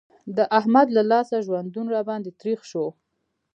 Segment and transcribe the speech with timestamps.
[0.37, 2.85] د احمد له لاسه ژوندون را باندې تريخ شو.